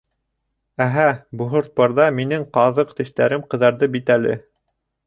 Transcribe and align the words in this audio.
—Әһә, 0.85 1.03
Бһуртпорҙа 1.41 2.09
минең 2.21 2.49
ҡаҙыҡ 2.59 2.99
тештәрем 3.03 3.47
ҡыҙарҙы 3.55 3.93
битәле! 3.99 4.37